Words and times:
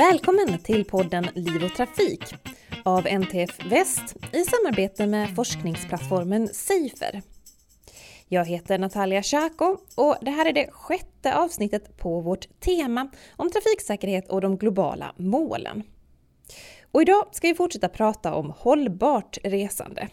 Välkommen 0.00 0.58
till 0.58 0.84
podden 0.84 1.28
Liv 1.34 1.64
och 1.64 1.74
Trafik 1.74 2.34
av 2.84 3.06
NTF 3.06 3.64
Väst 3.64 4.16
i 4.32 4.44
samarbete 4.44 5.06
med 5.06 5.34
forskningsplattformen 5.34 6.48
Safer. 6.48 7.22
Jag 8.28 8.44
heter 8.44 8.78
Natalia 8.78 9.22
Tjako 9.22 9.76
och 9.96 10.16
det 10.22 10.30
här 10.30 10.46
är 10.46 10.52
det 10.52 10.70
sjätte 10.70 11.36
avsnittet 11.36 11.96
på 11.96 12.20
vårt 12.20 12.60
tema 12.60 13.10
om 13.36 13.50
trafiksäkerhet 13.50 14.28
och 14.28 14.40
de 14.40 14.56
globala 14.56 15.14
målen. 15.16 15.82
Och 16.92 17.02
idag 17.02 17.28
ska 17.32 17.48
vi 17.48 17.54
fortsätta 17.54 17.88
prata 17.88 18.34
om 18.34 18.52
hållbart 18.58 19.38
resande. 19.44 20.08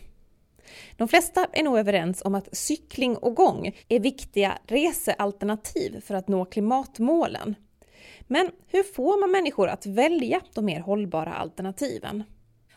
De 0.98 1.08
flesta 1.08 1.48
är 1.54 1.64
nog 1.64 1.78
överens 1.78 2.22
om 2.26 2.36
att 2.36 2.58
cykling 2.58 3.18
och 3.18 3.36
gång 3.36 3.76
är 3.88 4.00
viktiga 4.00 4.58
resealternativ 4.66 6.02
för 6.02 6.16
att 6.16 6.28
nå 6.28 6.46
klimatmålen. 6.46 7.56
Men 8.28 8.52
hur 8.68 8.84
får 8.84 9.20
man 9.20 9.32
människor 9.32 9.68
att 9.68 9.86
välja 9.86 10.42
de 10.54 10.66
mer 10.66 10.80
hållbara 10.80 11.34
alternativen? 11.34 12.24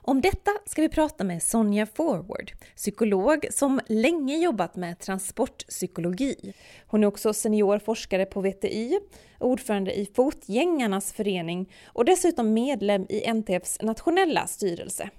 Om 0.03 0.21
detta 0.21 0.51
ska 0.67 0.83
vi 0.83 0.89
prata 0.89 1.25
med 1.25 1.43
Sonja 1.43 1.87
Forward, 1.87 2.53
psykolog 2.77 3.47
som 3.51 3.81
länge 3.87 4.39
jobbat 4.39 4.77
med 4.77 4.99
transportpsykologi. 4.99 6.53
Hon 6.87 7.03
är 7.03 7.07
också 7.07 7.33
senior 7.33 7.79
forskare 7.79 8.27
på 8.27 8.41
VTI, 8.41 9.01
ordförande 9.39 9.99
i 9.99 10.07
Fotgängarnas 10.15 11.13
förening 11.13 11.73
och 11.85 12.05
dessutom 12.05 12.53
medlem 12.53 13.07
i 13.09 13.33
NTFs 13.33 13.83
nationella 13.83 14.47
styrelse. 14.47 15.11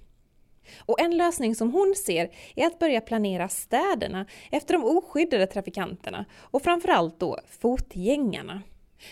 Och 0.80 1.02
en 1.02 1.18
lösning 1.18 1.56
som 1.56 1.74
hon 1.74 1.94
ser 2.06 2.30
är 2.56 2.68
att 2.68 2.80
börja 2.80 3.02
planera 3.02 3.50
städerna 3.50 4.26
efter 4.52 4.74
de 4.74 4.84
oskyddade 4.84 5.48
trafikanterna 5.48 6.26
och 6.40 6.62
framförallt 6.62 7.20
då 7.20 7.40
fotgängarna. 7.50 8.62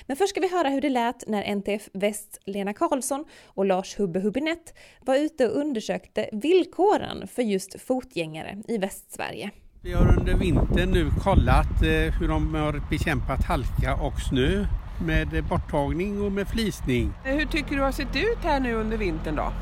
Men 0.05 0.17
först 0.17 0.29
ska 0.29 0.41
vi 0.41 0.51
höra 0.51 0.69
hur 0.69 0.81
det 0.81 0.89
lät 0.89 1.27
när 1.27 1.55
NTF 1.55 1.89
Väst 1.93 2.39
Lena 2.45 2.73
Karlsson 2.73 3.25
och 3.45 3.65
Lars 3.65 3.99
Hubbe 3.99 4.19
Hubinett 4.19 4.73
var 5.01 5.15
ute 5.15 5.47
och 5.47 5.57
undersökte 5.57 6.29
villkoren 6.31 7.27
för 7.27 7.41
just 7.41 7.81
fotgängare 7.81 8.57
i 8.67 8.77
Västsverige. 8.77 9.51
Vi 9.81 9.93
har 9.93 10.19
under 10.19 10.33
vintern 10.33 10.91
nu 10.91 11.09
kollat 11.23 11.81
eh, 11.83 12.19
hur 12.19 12.27
de 12.27 12.53
har 12.53 12.89
bekämpat 12.89 13.43
halka 13.43 13.95
och 13.95 14.19
snö 14.29 14.65
med 15.05 15.43
borttagning 15.49 16.21
och 16.21 16.31
med 16.31 16.47
flisning. 16.47 17.13
Hur 17.23 17.45
tycker 17.45 17.69
du 17.69 17.75
det 17.75 17.83
har 17.83 17.91
sett 17.91 18.15
ut 18.15 18.37
här 18.43 18.59
nu 18.59 18.73
under 18.73 18.97
vintern 18.97 19.35
då? 19.35 19.53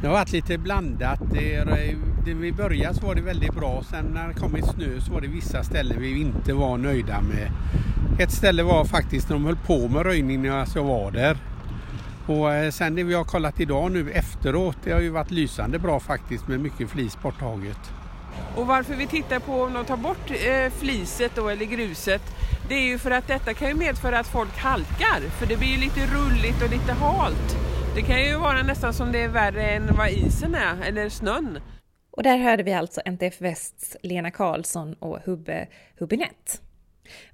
Det 0.00 0.08
har 0.08 0.14
varit 0.14 0.32
lite 0.32 0.58
blandat. 0.58 1.20
Det, 1.32 1.64
det, 2.24 2.34
vi 2.34 2.52
började 2.52 2.94
så 2.94 3.06
var 3.06 3.14
det 3.14 3.20
väldigt 3.20 3.54
bra. 3.54 3.82
Sen 3.90 4.04
när 4.04 4.28
det 4.28 4.34
kommit 4.34 4.64
snö 4.64 5.00
så 5.00 5.12
var 5.12 5.20
det 5.20 5.28
vissa 5.28 5.62
ställen 5.62 6.00
vi 6.00 6.20
inte 6.20 6.52
var 6.52 6.78
nöjda 6.78 7.20
med. 7.20 7.50
Ett 8.18 8.32
ställe 8.32 8.62
var 8.62 8.84
faktiskt 8.84 9.28
när 9.28 9.36
de 9.36 9.44
höll 9.44 9.56
på 9.56 9.88
med 9.88 10.02
röjning 10.02 10.42
när 10.42 10.66
jag 10.74 10.84
var 10.84 11.10
där. 11.10 11.36
Och 12.26 12.54
eh, 12.54 12.70
sen 12.70 12.94
det 12.94 13.02
vi 13.02 13.14
har 13.14 13.24
kollat 13.24 13.60
idag 13.60 13.92
nu 13.92 14.10
efteråt, 14.10 14.76
det 14.84 14.92
har 14.92 15.00
ju 15.00 15.10
varit 15.10 15.30
lysande 15.30 15.78
bra 15.78 16.00
faktiskt 16.00 16.48
med 16.48 16.60
mycket 16.60 16.90
flis 16.90 17.22
borttaget. 17.22 17.78
Och 18.56 18.66
varför 18.66 18.94
vi 18.94 19.06
tittar 19.06 19.38
på 19.38 19.62
om 19.62 19.72
de 19.72 19.84
tar 19.84 19.96
bort 19.96 20.30
eh, 20.30 20.72
fliset 20.78 21.32
då, 21.34 21.48
eller 21.48 21.64
gruset, 21.64 22.22
det 22.68 22.74
är 22.74 22.88
ju 22.88 22.98
för 22.98 23.10
att 23.10 23.26
detta 23.26 23.54
kan 23.54 23.68
ju 23.68 23.74
medföra 23.74 24.18
att 24.18 24.26
folk 24.26 24.58
halkar. 24.58 25.20
För 25.38 25.46
det 25.46 25.56
blir 25.56 25.68
ju 25.68 25.76
lite 25.76 26.00
rulligt 26.00 26.62
och 26.62 26.70
lite 26.70 26.92
halt. 26.92 27.56
Det 27.94 28.02
kan 28.02 28.20
ju 28.20 28.36
vara 28.36 28.62
nästan 28.62 28.92
som 28.92 29.12
det 29.12 29.22
är 29.22 29.28
värre 29.28 29.70
än 29.70 29.96
vad 29.96 30.10
isen 30.10 30.54
är, 30.54 30.88
eller 30.88 31.08
snön. 31.08 31.58
Och 32.12 32.22
där 32.22 32.36
hörde 32.36 32.62
vi 32.62 32.72
alltså 32.72 33.00
NTF 33.04 33.40
Västs 33.40 33.96
Lena 34.02 34.30
Karlsson 34.30 34.94
och 34.94 35.18
Hubbe 35.24 35.66
Hubinett. 35.98 36.60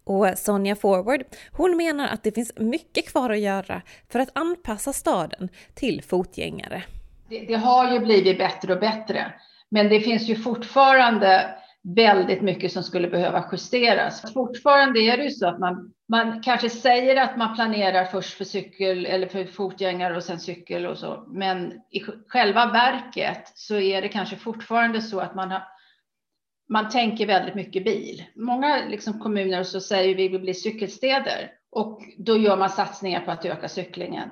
Och 0.05 0.27
Sonja 0.37 0.77
Forward, 0.77 1.25
hon 1.53 1.77
menar 1.77 2.09
att 2.09 2.23
det 2.23 2.33
finns 2.33 2.53
mycket 2.57 3.09
kvar 3.09 3.31
att 3.31 3.39
göra 3.39 3.83
för 4.09 4.19
att 4.19 4.31
anpassa 4.33 4.93
staden 4.93 5.49
till 5.75 6.03
fotgängare. 6.03 6.83
Det, 7.29 7.41
det 7.41 7.55
har 7.55 7.93
ju 7.93 8.01
blivit 8.01 8.39
bättre 8.39 8.73
och 8.75 8.81
bättre, 8.81 9.33
men 9.69 9.89
det 9.89 10.01
finns 10.01 10.23
ju 10.23 10.37
fortfarande 10.37 11.55
väldigt 11.97 12.43
mycket 12.43 12.73
som 12.73 12.83
skulle 12.83 13.09
behöva 13.09 13.45
justeras. 13.53 14.33
Fortfarande 14.33 15.01
är 15.01 15.17
det 15.17 15.25
ju 15.25 15.31
så 15.31 15.47
att 15.47 15.59
man, 15.59 15.93
man 16.09 16.43
kanske 16.43 16.71
säger 16.71 17.17
att 17.17 17.37
man 17.37 17.55
planerar 17.55 18.05
först 18.05 18.37
för 18.37 18.45
cykel 18.45 19.07
eller 19.07 19.27
för 19.27 19.45
fotgängare 19.45 20.17
och 20.17 20.23
sen 20.23 20.41
cykel 20.41 20.87
och 20.87 20.99
så. 20.99 21.25
Men 21.29 21.73
i 21.91 22.01
själva 22.29 22.67
verket 22.67 23.53
så 23.55 23.77
är 23.77 24.03
det 24.03 24.09
kanske 24.09 24.37
fortfarande 24.37 25.03
så 25.03 25.21
att 25.21 25.35
man 25.35 25.51
har 25.51 25.63
man 26.69 26.89
tänker 26.89 27.27
väldigt 27.27 27.55
mycket 27.55 27.85
bil. 27.85 28.25
Många 28.35 28.87
liksom 28.89 29.21
kommuner 29.21 29.63
så 29.63 29.81
säger 29.81 30.15
vi 30.15 30.29
vill 30.29 30.41
bli 30.41 30.55
cykelstäder 30.55 31.51
och 31.71 32.03
då 32.19 32.37
gör 32.37 32.57
man 32.57 32.71
satsningar 32.71 33.21
på 33.21 33.31
att 33.31 33.45
öka 33.45 33.69
cyklingen. 33.69 34.29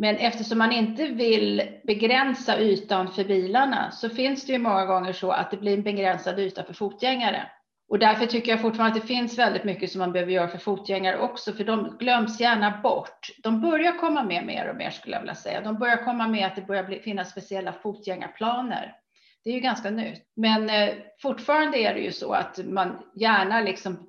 Men 0.00 0.16
eftersom 0.16 0.58
man 0.58 0.72
inte 0.72 1.06
vill 1.06 1.62
begränsa 1.84 2.60
ytan 2.60 3.12
för 3.12 3.24
bilarna 3.24 3.90
så 3.90 4.08
finns 4.08 4.46
det 4.46 4.52
ju 4.52 4.58
många 4.58 4.84
gånger 4.84 5.12
så 5.12 5.30
att 5.30 5.50
det 5.50 5.56
blir 5.56 5.74
en 5.74 5.82
begränsad 5.82 6.38
yta 6.38 6.64
för 6.64 6.74
fotgängare. 6.74 7.50
Och 7.88 7.98
därför 7.98 8.26
tycker 8.26 8.50
jag 8.50 8.60
fortfarande 8.60 8.96
att 8.96 9.02
det 9.02 9.14
finns 9.14 9.38
väldigt 9.38 9.64
mycket 9.64 9.90
som 9.92 9.98
man 9.98 10.12
behöver 10.12 10.32
göra 10.32 10.48
för 10.48 10.58
fotgängare 10.58 11.18
också, 11.18 11.52
för 11.52 11.64
de 11.64 11.96
glöms 11.98 12.40
gärna 12.40 12.80
bort. 12.82 13.30
De 13.42 13.60
börjar 13.60 13.98
komma 13.98 14.22
med 14.22 14.46
mer 14.46 14.70
och 14.70 14.76
mer 14.76 14.90
skulle 14.90 15.16
jag 15.16 15.20
vilja 15.20 15.34
säga. 15.34 15.60
De 15.60 15.78
börjar 15.78 16.04
komma 16.04 16.28
med 16.28 16.46
att 16.46 16.56
det 16.56 16.62
börjar 16.62 16.84
bli, 16.84 16.98
finnas 16.98 17.30
speciella 17.30 17.72
fotgängarplaner. 17.72 18.96
Det 19.44 19.50
är 19.50 19.54
ju 19.54 19.60
ganska 19.60 19.90
nytt, 19.90 20.22
men 20.36 20.70
eh, 20.70 20.94
fortfarande 21.22 21.78
är 21.78 21.94
det 21.94 22.00
ju 22.00 22.12
så 22.12 22.32
att 22.32 22.58
man 22.64 23.02
gärna 23.14 23.60
liksom 23.60 24.08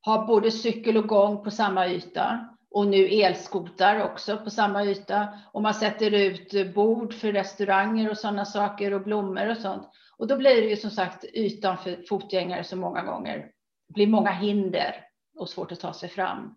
har 0.00 0.26
både 0.26 0.50
cykel 0.50 0.96
och 0.96 1.08
gång 1.08 1.44
på 1.44 1.50
samma 1.50 1.88
yta 1.88 2.48
och 2.78 2.86
nu 2.86 3.08
elskotar 3.08 4.02
också 4.02 4.36
på 4.36 4.50
samma 4.50 4.84
yta. 4.84 5.28
Och 5.52 5.62
man 5.62 5.74
sätter 5.74 6.14
ut 6.14 6.74
bord 6.74 7.14
för 7.14 7.32
restauranger 7.32 8.10
och 8.10 8.18
sådana 8.18 8.44
saker 8.44 8.94
och 8.94 9.02
blommor 9.02 9.50
och 9.50 9.56
sånt. 9.56 9.88
Och 10.16 10.26
då 10.26 10.36
blir 10.36 10.62
det 10.62 10.68
ju 10.68 10.76
som 10.76 10.90
sagt 10.90 11.24
ytan 11.24 11.78
för 11.78 12.04
fotgängare 12.08 12.64
så 12.64 12.76
många 12.76 13.02
gånger 13.02 13.38
Det 13.88 13.94
blir 13.94 14.06
många 14.06 14.30
hinder 14.30 14.94
och 15.38 15.48
svårt 15.48 15.72
att 15.72 15.80
ta 15.80 15.92
sig 15.92 16.08
fram. 16.08 16.54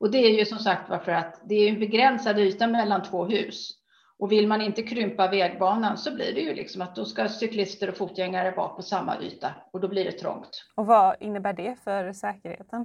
Och 0.00 0.10
det 0.10 0.18
är 0.18 0.38
ju 0.38 0.44
som 0.44 0.58
sagt 0.58 0.90
varför 0.90 1.12
att 1.12 1.40
det 1.48 1.54
är 1.54 1.68
en 1.68 1.80
begränsad 1.80 2.38
yta 2.38 2.66
mellan 2.66 3.02
två 3.02 3.24
hus. 3.24 3.70
Och 4.18 4.32
vill 4.32 4.48
man 4.48 4.62
inte 4.62 4.82
krympa 4.82 5.28
vägbanan 5.28 5.98
så 5.98 6.14
blir 6.14 6.34
det 6.34 6.40
ju 6.40 6.54
liksom 6.54 6.82
att 6.82 6.96
då 6.96 7.04
ska 7.04 7.28
cyklister 7.28 7.88
och 7.88 7.96
fotgängare 7.96 8.50
vara 8.50 8.68
på 8.68 8.82
samma 8.82 9.22
yta 9.22 9.54
och 9.72 9.80
då 9.80 9.88
blir 9.88 10.04
det 10.04 10.12
trångt. 10.12 10.64
Och 10.74 10.86
vad 10.86 11.16
innebär 11.20 11.52
det 11.52 11.76
för 11.84 12.12
säkerheten? 12.12 12.84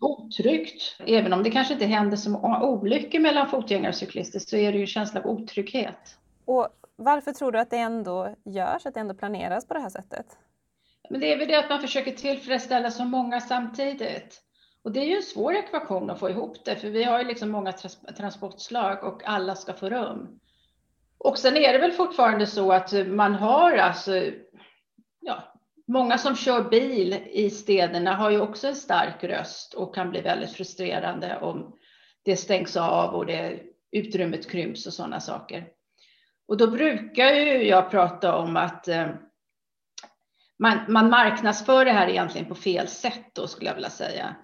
Otryggt. 0.00 0.96
Även 1.06 1.32
om 1.32 1.42
det 1.42 1.50
kanske 1.50 1.74
inte 1.74 1.86
händer 1.86 2.16
så 2.16 2.30
många 2.30 2.62
olyckor 2.62 3.18
mellan 3.18 3.48
fotgängare 3.48 3.88
och 3.88 3.94
cyklister 3.94 4.38
så 4.38 4.56
är 4.56 4.72
det 4.72 4.78
ju 4.78 4.82
en 4.82 4.86
känsla 4.86 5.20
av 5.20 5.26
otrygghet. 5.26 6.18
Och 6.44 6.68
varför 6.96 7.32
tror 7.32 7.52
du 7.52 7.58
att 7.58 7.70
det 7.70 7.78
ändå 7.78 8.34
görs, 8.44 8.86
att 8.86 8.94
det 8.94 9.00
ändå 9.00 9.14
planeras 9.14 9.66
på 9.66 9.74
det 9.74 9.80
här 9.80 9.90
sättet? 9.90 10.26
Men 11.10 11.20
det 11.20 11.32
är 11.32 11.38
väl 11.38 11.48
det 11.48 11.58
att 11.58 11.70
man 11.70 11.80
försöker 11.80 12.12
tillfredsställa 12.12 12.90
så 12.90 13.04
många 13.04 13.40
samtidigt. 13.40 14.42
Och 14.82 14.92
det 14.92 15.00
är 15.00 15.04
ju 15.04 15.16
en 15.16 15.22
svår 15.22 15.54
ekvation 15.54 16.10
att 16.10 16.18
få 16.20 16.30
ihop 16.30 16.64
det, 16.64 16.76
för 16.76 16.88
vi 16.88 17.04
har 17.04 17.18
ju 17.18 17.24
liksom 17.24 17.50
många 17.50 17.72
transportslag 18.16 19.04
och 19.04 19.22
alla 19.24 19.54
ska 19.54 19.72
få 19.72 19.88
rum. 19.88 20.40
Och 21.18 21.38
sen 21.38 21.56
är 21.56 21.72
det 21.72 21.78
väl 21.78 21.92
fortfarande 21.92 22.46
så 22.46 22.72
att 22.72 22.92
man 23.06 23.34
har 23.34 23.76
alltså, 23.76 24.22
ja, 25.20 25.54
många 25.86 26.18
som 26.18 26.36
kör 26.36 26.62
bil 26.62 27.14
i 27.30 27.50
städerna 27.50 28.14
har 28.14 28.30
ju 28.30 28.40
också 28.40 28.68
en 28.68 28.76
stark 28.76 29.24
röst 29.24 29.74
och 29.74 29.94
kan 29.94 30.10
bli 30.10 30.20
väldigt 30.20 30.52
frustrerande 30.52 31.38
om 31.40 31.76
det 32.24 32.36
stängs 32.36 32.76
av 32.76 33.14
och 33.14 33.26
det 33.26 33.60
utrymmet 33.92 34.50
krymps 34.50 34.86
och 34.86 34.92
sådana 34.92 35.20
saker. 35.20 35.68
Och 36.48 36.56
då 36.56 36.66
brukar 36.66 37.30
ju 37.30 37.68
jag 37.68 37.90
prata 37.90 38.36
om 38.36 38.56
att 38.56 38.88
eh, 38.88 39.08
man, 40.58 40.78
man 40.88 41.10
marknadsför 41.10 41.84
det 41.84 41.92
här 41.92 42.08
egentligen 42.08 42.48
på 42.48 42.54
fel 42.54 42.88
sätt 42.88 43.34
då 43.34 43.46
skulle 43.46 43.70
jag 43.70 43.74
vilja 43.74 43.90
säga. 43.90 44.36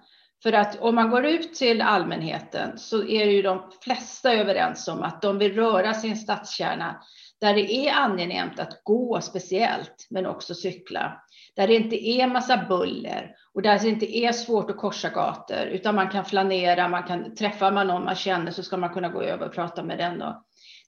För 0.43 0.53
att 0.53 0.79
om 0.79 0.95
man 0.95 1.09
går 1.09 1.25
ut 1.25 1.53
till 1.53 1.81
allmänheten 1.81 2.77
så 2.77 3.03
är 3.03 3.25
ju 3.25 3.41
de 3.41 3.71
flesta 3.81 4.33
överens 4.33 4.87
om 4.87 5.03
att 5.03 5.21
de 5.21 5.37
vill 5.37 5.55
röra 5.55 5.93
sin 5.93 6.17
stadskärna 6.17 7.01
där 7.41 7.53
det 7.53 7.73
är 7.73 7.93
angenämt 7.93 8.59
att 8.59 8.83
gå 8.83 9.21
speciellt, 9.21 10.07
men 10.09 10.25
också 10.25 10.55
cykla. 10.55 11.21
Där 11.55 11.67
det 11.67 11.75
inte 11.75 12.07
är 12.07 12.27
massa 12.27 12.65
buller 12.69 13.35
och 13.53 13.61
där 13.61 13.79
det 13.79 13.89
inte 13.89 14.17
är 14.17 14.31
svårt 14.31 14.69
att 14.69 14.77
korsa 14.77 15.09
gator, 15.09 15.65
utan 15.65 15.95
man 15.95 16.09
kan 16.09 16.25
flanera, 16.25 16.87
man 16.87 17.03
kan 17.03 17.35
träffa 17.35 17.71
man 17.71 17.87
någon 17.87 18.03
man 18.03 18.15
känner 18.15 18.51
så 18.51 18.63
ska 18.63 18.77
man 18.77 18.93
kunna 18.93 19.09
gå 19.09 19.21
över 19.21 19.47
och 19.47 19.53
prata 19.53 19.83
med 19.83 19.97
den. 19.97 20.19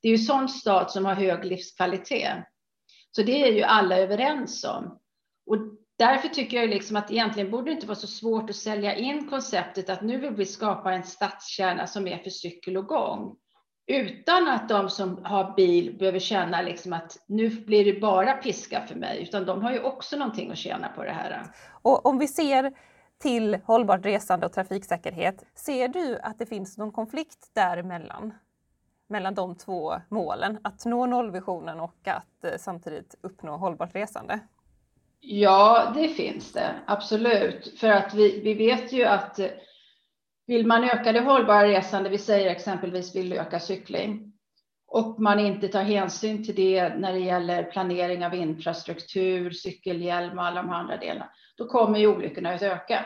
Det 0.01 0.07
är 0.07 0.11
ju 0.11 0.17
sån 0.17 0.49
stad 0.49 0.91
som 0.91 1.05
har 1.05 1.13
hög 1.13 1.45
livskvalitet. 1.45 2.33
Så 3.11 3.23
det 3.23 3.43
är 3.43 3.51
ju 3.51 3.63
alla 3.63 3.97
överens 3.97 4.63
om. 4.63 4.99
Och 5.45 5.57
därför 5.97 6.27
tycker 6.27 6.57
jag 6.57 6.69
liksom 6.69 6.95
att 6.95 7.11
egentligen 7.11 7.51
borde 7.51 7.65
det 7.65 7.71
inte 7.71 7.87
vara 7.87 7.95
så 7.95 8.07
svårt 8.07 8.49
att 8.49 8.55
sälja 8.55 8.95
in 8.95 9.29
konceptet 9.29 9.89
att 9.89 10.01
nu 10.01 10.17
vill 10.17 10.35
vi 10.35 10.45
skapa 10.45 10.93
en 10.93 11.03
stadskärna 11.03 11.87
som 11.87 12.07
är 12.07 12.17
för 12.17 12.29
cykel 12.29 12.77
och 12.77 12.85
gång. 12.85 13.35
Utan 13.87 14.47
att 14.47 14.69
de 14.69 14.89
som 14.89 15.25
har 15.25 15.53
bil 15.55 15.97
behöver 15.99 16.19
känna 16.19 16.61
liksom 16.61 16.93
att 16.93 17.17
nu 17.27 17.49
blir 17.49 17.85
det 17.85 17.99
bara 17.99 18.33
piska 18.33 18.81
för 18.87 18.95
mig, 18.95 19.23
utan 19.23 19.45
de 19.45 19.63
har 19.63 19.71
ju 19.71 19.79
också 19.79 20.17
någonting 20.17 20.51
att 20.51 20.57
tjäna 20.57 20.89
på 20.89 21.03
det 21.03 21.11
här. 21.11 21.43
Och 21.81 22.05
om 22.05 22.17
vi 22.17 22.27
ser 22.27 22.73
till 23.17 23.57
hållbart 23.65 24.05
resande 24.05 24.45
och 24.45 24.53
trafiksäkerhet, 24.53 25.45
ser 25.55 25.87
du 25.87 26.19
att 26.19 26.39
det 26.39 26.45
finns 26.45 26.77
någon 26.77 26.91
konflikt 26.91 27.49
däremellan? 27.53 28.33
mellan 29.07 29.35
de 29.35 29.55
två 29.55 30.01
målen? 30.09 30.59
Att 30.61 30.85
nå 30.85 31.05
nollvisionen 31.05 31.79
och 31.79 32.07
att 32.07 32.43
eh, 32.43 32.51
samtidigt 32.57 33.15
uppnå 33.21 33.57
hållbart 33.57 33.95
resande? 33.95 34.39
Ja, 35.19 35.93
det 35.95 36.07
finns 36.07 36.53
det 36.53 36.75
absolut. 36.87 37.79
För 37.79 37.89
att 37.89 38.13
vi, 38.13 38.41
vi 38.41 38.53
vet 38.53 38.91
ju 38.91 39.03
att 39.03 39.39
eh, 39.39 39.49
vill 40.47 40.67
man 40.67 40.83
öka 40.83 41.11
det 41.11 41.19
hållbara 41.19 41.67
resande, 41.67 42.09
vi 42.09 42.17
säger 42.17 42.51
exempelvis 42.51 43.15
vill 43.15 43.33
öka 43.33 43.59
cykling, 43.59 44.33
och 44.87 45.19
man 45.19 45.39
inte 45.39 45.67
tar 45.67 45.83
hänsyn 45.83 46.45
till 46.45 46.55
det 46.55 46.89
när 46.89 47.13
det 47.13 47.19
gäller 47.19 47.63
planering 47.63 48.25
av 48.25 48.35
infrastruktur, 48.35 49.51
cykelhjälm 49.51 50.37
och 50.37 50.45
alla 50.45 50.61
de 50.61 50.71
andra 50.71 50.97
delarna, 50.97 51.29
då 51.57 51.67
kommer 51.67 51.99
ju 51.99 52.07
olyckorna 52.07 52.53
att 52.53 52.61
öka. 52.61 53.05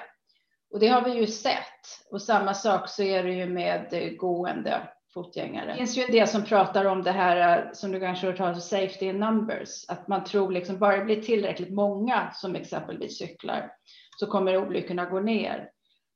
Och 0.74 0.80
det 0.80 0.88
har 0.88 1.02
vi 1.02 1.12
ju 1.12 1.28
sett. 1.28 2.08
Och 2.12 2.22
samma 2.22 2.54
sak 2.54 2.90
så 2.90 3.04
är 3.04 3.24
det 3.24 3.34
ju 3.34 3.46
med 3.46 3.88
eh, 3.92 4.10
gående 4.10 4.88
fotgängare. 5.14 5.72
Det 5.72 5.78
finns 5.78 5.98
ju 5.98 6.04
en 6.04 6.12
del 6.12 6.28
som 6.28 6.44
pratar 6.44 6.86
om 6.86 7.04
det 7.04 7.12
här 7.12 7.70
som 7.74 7.92
du 7.92 8.00
kanske 8.00 8.26
har 8.26 8.32
hört 8.32 8.38
talas 8.38 8.58
om, 8.58 8.62
safety 8.62 9.06
in 9.06 9.20
numbers, 9.20 9.86
att 9.88 10.08
man 10.08 10.24
tror 10.24 10.52
liksom 10.52 10.80
bara 10.80 10.98
det 10.98 11.06
blir 11.06 11.22
tillräckligt 11.22 11.74
många 11.74 12.32
som 12.34 12.56
exempelvis 12.56 13.18
cyklar 13.18 13.72
så 14.20 14.28
kommer 14.28 14.58
olyckorna 14.58 15.06
gå 15.06 15.20
ner. 15.20 15.70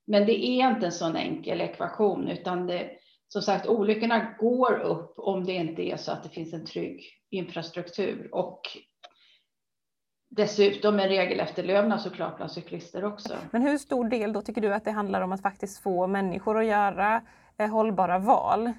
Men 0.07 0.25
det 0.25 0.45
är 0.45 0.69
inte 0.69 0.85
en 0.85 0.91
sån 0.91 1.15
enkel 1.15 1.61
ekvation, 1.61 2.27
utan 2.27 2.67
det, 2.67 2.89
som 3.27 3.41
sagt, 3.41 3.67
olyckorna 3.67 4.35
går 4.39 4.79
upp 4.79 5.13
om 5.17 5.45
det 5.45 5.53
inte 5.53 5.81
är 5.81 5.97
så 5.97 6.11
att 6.11 6.23
det 6.23 6.29
finns 6.29 6.53
en 6.53 6.65
trygg 6.65 7.03
infrastruktur 7.29 8.29
och 8.31 8.61
dessutom 10.29 10.99
en 10.99 11.09
regelefterlevnad 11.09 12.01
såklart 12.01 12.35
bland 12.37 12.51
cyklister 12.51 13.05
också. 13.05 13.33
Men 13.51 13.61
hur 13.61 13.77
stor 13.77 14.09
del 14.09 14.33
då 14.33 14.41
tycker 14.41 14.61
du 14.61 14.73
att 14.73 14.85
det 14.85 14.91
handlar 14.91 15.21
om 15.21 15.31
att 15.31 15.41
faktiskt 15.41 15.83
få 15.83 16.07
människor 16.07 16.59
att 16.59 16.65
göra 16.65 17.15
eh, 17.15 17.21
Eh, 17.59 17.69
hållbara 17.69 18.19
val? 18.19 18.71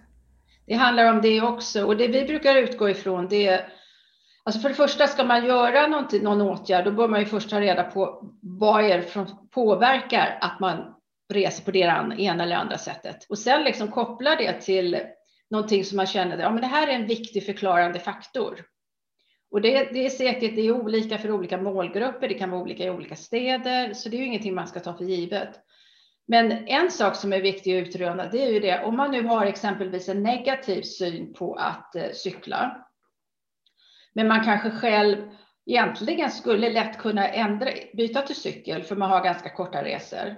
Det 0.67 0.75
handlar 0.75 1.13
om 1.13 1.21
det 1.21 1.41
också 1.41 1.85
och 1.85 1.97
det 1.97 2.09
vi 2.09 2.25
brukar 2.25 2.57
utgå 2.57 2.91
ifrån 2.91 3.29
det 3.29 3.47
är 3.47 3.73
Alltså 4.47 4.61
för 4.61 4.69
det 4.69 4.75
första 4.75 5.07
ska 5.07 5.25
man 5.25 5.47
göra 5.47 5.87
någon 5.87 6.41
åtgärd, 6.41 6.85
då 6.85 6.93
bör 6.93 7.09
man 7.09 7.21
ju 7.21 7.27
först 7.27 7.51
ta 7.51 7.61
reda 7.61 7.85
på 7.85 8.31
vad 8.43 8.85
är 8.85 8.99
det 8.99 9.11
som 9.11 9.49
påverkar 9.51 10.39
att 10.41 10.61
man 10.61 10.95
reser 11.33 11.65
på 11.65 11.71
det 11.71 11.79
ena 11.79 12.43
eller 12.43 12.57
andra 12.57 12.79
sättet. 12.79 13.27
Och 13.29 13.39
sen 13.39 13.65
liksom 13.65 13.89
koppla 13.89 14.37
det 14.37 14.61
till 14.61 15.01
någonting 15.51 15.85
som 15.85 15.97
man 15.97 16.07
känner, 16.07 16.39
ja 16.39 16.51
men 16.51 16.61
det 16.61 16.67
här 16.67 16.89
är 16.89 16.93
en 16.93 17.07
viktig 17.07 17.47
förklarande 17.47 17.99
faktor. 17.99 18.65
Och 19.51 19.61
det, 19.61 19.93
det, 19.93 20.07
är 20.07 20.11
säkert 20.11 20.57
det 20.57 20.61
är 20.61 20.73
olika 20.73 21.19
för 21.19 21.31
olika 21.31 21.59
målgrupper, 21.59 22.29
det 22.29 22.35
kan 22.35 22.51
vara 22.51 22.63
olika 22.63 22.85
i 22.85 22.91
olika 22.91 23.17
städer, 23.17 23.95
så 23.95 24.09
det 24.09 24.17
är 24.17 24.19
ju 24.19 24.27
ingenting 24.27 24.55
man 24.55 24.69
ska 24.69 24.81
ta 24.81 24.95
för 24.95 25.05
givet. 25.05 25.61
Men 26.29 26.69
en 26.69 26.91
sak 26.91 27.17
som 27.17 27.33
är 27.33 27.41
viktig 27.41 27.79
att 27.79 27.89
utröna, 27.89 28.27
det 28.27 28.43
är 28.43 28.53
ju 28.53 28.61
det, 28.61 28.85
om 28.85 28.97
man 28.97 29.11
nu 29.11 29.23
har 29.23 29.47
exempelvis 29.47 30.09
en 30.09 30.23
negativ 30.23 30.83
syn 30.83 31.35
på 31.35 31.55
att 31.55 31.97
eh, 31.97 32.13
cykla, 32.13 32.87
men 34.15 34.29
man 34.29 34.45
kanske 34.45 34.71
själv 34.71 35.17
egentligen 35.67 36.31
skulle 36.31 36.71
lätt 36.71 36.99
kunna 36.99 37.29
ändra, 37.29 37.71
byta 37.93 38.23
till 38.23 38.37
cykel 38.37 38.83
för 38.83 38.97
man 38.97 39.11
har 39.11 39.25
ganska 39.25 39.51
korta 39.51 39.85
resor. 39.85 40.37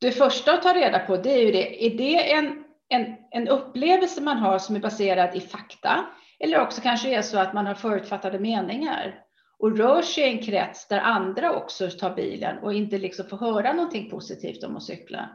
Det 0.00 0.10
första 0.10 0.52
att 0.52 0.62
ta 0.62 0.74
reda 0.74 0.98
på 0.98 1.16
det 1.16 1.30
är 1.30 1.46
ju 1.46 1.52
det, 1.52 1.86
är 1.86 1.98
det 1.98 2.32
en, 2.32 2.64
en, 2.88 3.16
en 3.30 3.48
upplevelse 3.48 4.20
man 4.20 4.36
har 4.36 4.58
som 4.58 4.76
är 4.76 4.80
baserad 4.80 5.36
i 5.36 5.40
fakta? 5.40 6.06
Eller 6.38 6.60
också 6.60 6.80
kanske 6.80 7.08
det 7.08 7.14
är 7.14 7.22
så 7.22 7.38
att 7.38 7.54
man 7.54 7.66
har 7.66 7.74
förutfattade 7.74 8.38
meningar 8.38 9.22
och 9.62 9.78
rör 9.78 10.02
sig 10.02 10.24
i 10.24 10.32
en 10.32 10.42
krets 10.42 10.88
där 10.88 11.00
andra 11.00 11.52
också 11.56 11.90
tar 11.90 12.14
bilen 12.14 12.58
och 12.58 12.74
inte 12.74 12.98
liksom 12.98 13.26
får 13.26 13.36
höra 13.36 13.72
någonting 13.72 14.10
positivt 14.10 14.64
om 14.64 14.76
att 14.76 14.82
cykla. 14.82 15.28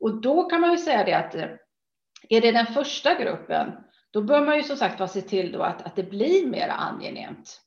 Och 0.00 0.20
då 0.20 0.42
kan 0.42 0.60
man 0.60 0.70
ju 0.70 0.78
säga 0.78 1.04
det 1.04 1.14
att 1.14 1.34
eh, 1.34 1.48
är 2.28 2.40
det 2.40 2.52
den 2.52 2.66
första 2.66 3.14
gruppen, 3.14 3.72
då 4.10 4.22
bör 4.22 4.46
man 4.46 4.56
ju 4.56 4.62
som 4.62 4.76
sagt 4.76 5.10
se 5.12 5.20
till 5.20 5.52
då 5.52 5.62
att, 5.62 5.86
att 5.86 5.96
det 5.96 6.02
blir 6.02 6.46
mer 6.46 6.68
angenämt 6.68 7.60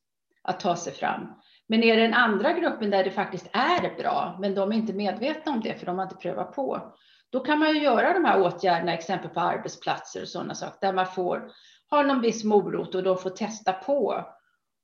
att 0.43 0.59
ta 0.59 0.75
sig 0.75 0.93
fram. 0.93 1.33
Men 1.67 1.83
är 1.83 1.95
det 1.95 2.01
den 2.01 2.13
andra 2.13 2.53
gruppen 2.53 2.89
där 2.89 3.03
det 3.03 3.11
faktiskt 3.11 3.49
är 3.53 3.97
bra, 3.97 4.37
men 4.39 4.55
de 4.55 4.71
är 4.71 4.75
inte 4.75 4.93
medvetna 4.93 5.51
om 5.51 5.61
det 5.61 5.79
för 5.79 5.85
de 5.85 5.97
har 5.97 6.03
inte 6.03 6.15
prövat 6.15 6.55
på, 6.55 6.95
då 7.29 7.39
kan 7.39 7.59
man 7.59 7.69
ju 7.69 7.81
göra 7.81 8.13
de 8.13 8.25
här 8.25 8.41
åtgärderna, 8.41 8.93
exempel 8.93 9.29
på 9.29 9.39
arbetsplatser 9.39 10.21
och 10.21 10.27
sådana 10.27 10.55
saker, 10.55 10.87
där 10.87 10.93
man 10.93 11.07
får 11.07 11.51
ha 11.89 12.03
någon 12.03 12.21
viss 12.21 12.43
morot 12.43 12.95
och 12.95 13.03
då 13.03 13.15
får 13.15 13.29
testa 13.29 13.73
på. 13.73 14.25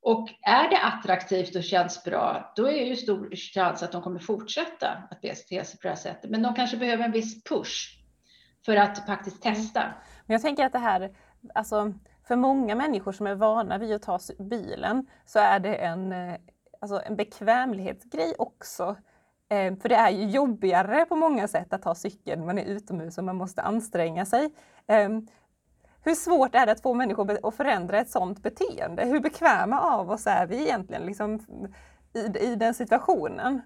Och 0.04 0.30
är 0.42 0.70
det 0.70 0.80
attraktivt 0.82 1.56
och 1.56 1.64
känns 1.64 2.04
bra, 2.04 2.54
då 2.56 2.68
är 2.68 2.86
ju 2.86 2.96
stor 2.96 3.36
chans 3.36 3.84
att 3.84 3.92
de 3.92 4.02
kommer 4.02 4.20
fortsätta 4.20 4.88
att 5.12 5.22
bete 5.22 5.66
sig 5.66 5.80
på 5.80 5.84
det 5.84 5.90
här 5.90 5.96
sättet. 5.96 6.30
Men 6.30 6.44
de 6.44 6.54
kanske 6.54 6.78
behöver 6.78 7.04
en 7.04 7.12
viss 7.12 7.44
push 7.44 8.00
för 8.66 8.76
att 8.76 9.06
faktiskt 9.06 9.46
mm. 9.46 9.56
testa. 9.56 9.82
Men 10.26 10.34
jag 10.34 10.42
tänker 10.42 10.66
att 10.66 10.72
det 10.72 10.80
här, 10.80 11.16
alltså 11.54 11.94
för 12.28 12.36
många 12.36 12.76
människor 12.76 13.12
som 13.12 13.28
är 13.28 13.36
vana 13.36 13.78
vid 13.78 13.96
att 13.96 14.02
ta 14.02 14.20
bilen 14.40 15.08
så 15.26 15.40
är 15.40 15.60
det 15.60 15.76
en 15.76 16.12
eh, 16.12 16.36
alltså 16.84 17.02
en 17.06 17.16
bekvämlighetsgrej 17.16 18.36
också. 18.38 18.96
Eh, 19.50 19.76
för 19.76 19.90
det 19.90 19.96
är 19.96 20.10
ju 20.10 20.30
jobbigare 20.30 21.06
på 21.06 21.16
många 21.16 21.48
sätt 21.48 21.74
att 21.74 21.82
ta 21.82 21.96
cykeln. 21.96 22.46
Man 22.46 22.58
är 22.58 22.66
utomhus 22.66 23.18
och 23.18 23.24
man 23.24 23.36
måste 23.36 23.62
anstränga 23.62 24.26
sig. 24.26 24.50
Hur 26.04 26.16
svårt 26.16 26.56
är 26.56 26.66
det 26.66 26.72
att 26.72 26.82
få 26.82 26.94
människor 26.94 27.48
att 27.48 27.56
förändra 27.56 28.00
ett 28.00 28.10
sådant 28.10 28.44
beteende? 28.44 29.06
Hur 29.06 29.20
bekväma 29.20 29.80
av 29.80 30.12
oss 30.12 30.28
är 30.28 30.48
vi 30.48 30.62
egentligen 30.62 31.06
liksom, 31.06 31.40
i, 32.14 32.40
i 32.40 32.56
den 32.56 32.74
situationen? 32.74 33.62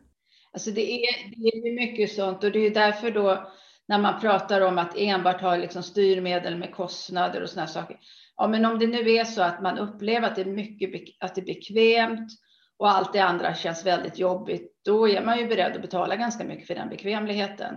Alltså 0.54 0.72
det 0.72 0.92
är, 0.92 1.30
det 1.36 1.70
är 1.70 1.76
mycket 1.76 2.12
sånt 2.12 2.44
och 2.44 2.52
det 2.52 2.60
är 2.60 2.72
därför 2.72 3.12
då 3.12 3.52
när 3.88 4.00
man 4.00 4.20
pratar 4.20 4.62
om 4.62 4.78
att 4.78 4.98
enbart 4.98 5.42
ha 5.42 5.56
liksom 5.56 5.84
styrmedel 5.84 6.58
med 6.58 6.76
kostnader 6.76 7.42
och 7.42 7.50
sådana 7.50 7.68
saker. 7.68 7.98
Ja, 8.38 8.48
men 8.48 8.66
om 8.66 8.80
det 8.80 8.88
nu 8.88 9.12
är 9.12 9.24
så 9.24 9.42
att 9.42 9.62
man 9.62 9.78
upplever 9.78 10.28
att 10.28 10.36
det 10.36 10.42
är 10.42 10.46
mycket, 10.46 11.16
att 11.20 11.36
det 11.36 11.42
är 11.42 11.46
bekvämt 11.46 12.32
och 12.78 12.90
allt 12.92 13.14
det 13.14 13.20
andra 13.20 13.54
känns 13.54 13.86
väldigt 13.86 14.20
jobbigt, 14.20 14.82
då 14.86 15.10
är 15.10 15.26
man 15.26 15.40
ju 15.40 15.48
beredd 15.48 15.76
att 15.76 15.82
betala 15.82 16.16
ganska 16.16 16.44
mycket 16.44 16.68
för 16.68 16.76
den 16.76 16.90
bekvämligheten. 16.90 17.76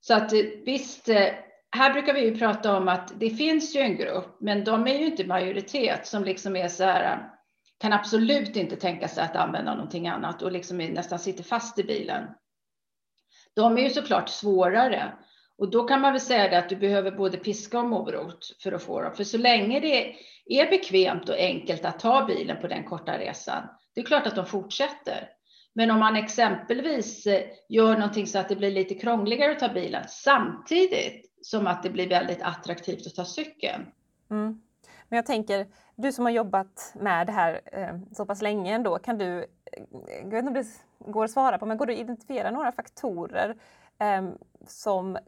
Så 0.00 0.14
att 0.14 0.32
eh, 0.32 0.40
visst, 0.64 1.08
eh, 1.08 1.28
här 1.76 1.92
brukar 1.92 2.14
vi 2.14 2.20
ju 2.20 2.38
prata 2.38 2.76
om 2.76 2.88
att 2.88 3.20
det 3.20 3.30
finns 3.30 3.76
ju 3.76 3.80
en 3.80 3.96
grupp, 3.96 4.36
men 4.40 4.64
de 4.64 4.86
är 4.86 4.98
ju 4.98 5.06
inte 5.06 5.24
majoritet 5.24 6.06
som 6.06 6.24
liksom 6.24 6.56
är 6.56 6.68
så 6.68 6.84
här, 6.84 7.30
kan 7.78 7.92
absolut 7.92 8.56
inte 8.56 8.76
tänka 8.76 9.08
sig 9.08 9.24
att 9.24 9.36
använda 9.36 9.74
någonting 9.74 10.08
annat 10.08 10.42
och 10.42 10.52
liksom 10.52 10.78
nästan 10.78 11.18
sitter 11.18 11.44
fast 11.44 11.78
i 11.78 11.84
bilen. 11.84 12.24
De 13.56 13.78
är 13.78 13.82
ju 13.82 13.90
såklart 13.90 14.28
svårare 14.28 15.12
och 15.58 15.70
då 15.70 15.84
kan 15.84 16.00
man 16.00 16.12
väl 16.12 16.20
säga 16.20 16.48
det 16.48 16.58
att 16.58 16.68
du 16.68 16.76
behöver 16.76 17.10
både 17.10 17.36
piska 17.36 17.78
och 17.78 17.88
morot 17.88 18.56
för 18.62 18.72
att 18.72 18.82
få 18.82 19.02
dem. 19.02 19.14
För 19.14 19.24
så 19.24 19.38
länge 19.38 19.80
det 19.80 20.14
är 20.46 20.70
bekvämt 20.70 21.28
och 21.28 21.36
enkelt 21.36 21.84
att 21.84 22.00
ta 22.00 22.24
bilen 22.24 22.60
på 22.60 22.66
den 22.68 22.84
korta 22.84 23.18
resan, 23.18 23.62
det 23.94 24.00
är 24.00 24.04
klart 24.04 24.26
att 24.26 24.36
de 24.36 24.46
fortsätter. 24.46 25.28
Men 25.72 25.90
om 25.90 25.98
man 25.98 26.16
exempelvis 26.16 27.26
eh, 27.26 27.42
gör 27.68 27.94
någonting 27.94 28.26
så 28.26 28.38
att 28.38 28.48
det 28.48 28.56
blir 28.56 28.70
lite 28.70 28.94
krångligare 28.94 29.52
att 29.52 29.58
ta 29.58 29.68
bilen 29.68 30.04
samtidigt 30.08 31.30
som 31.42 31.66
att 31.66 31.82
det 31.82 31.90
blir 31.90 32.08
väldigt 32.08 32.42
attraktivt 32.42 33.06
att 33.06 33.14
ta 33.14 33.24
cykeln. 33.24 33.86
Mm. 34.30 34.60
Men 35.08 35.16
jag 35.16 35.26
tänker, 35.26 35.66
du 35.96 36.12
som 36.12 36.24
har 36.24 36.32
jobbat 36.32 36.92
med 36.94 37.26
det 37.26 37.32
här 37.32 37.60
eh, 37.72 37.98
så 38.12 38.26
pass 38.26 38.42
länge 38.42 38.74
ändå, 38.74 38.98
kan 38.98 39.18
du, 39.18 39.38
eh, 39.38 39.82
jag 40.22 40.30
vet 40.30 40.44
inte 40.44 40.48
om 40.48 40.54
det 40.54 40.66
går 40.98 41.24
att 41.24 41.30
svara 41.30 41.58
på, 41.58 41.66
men 41.66 41.76
går 41.76 41.86
det 41.86 41.92
att 41.92 41.98
identifiera 41.98 42.50
några 42.50 42.72
faktorer 42.72 43.56
eh, 43.98 44.28
som 44.66 45.18